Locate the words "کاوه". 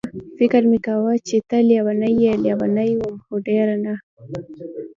0.85-1.13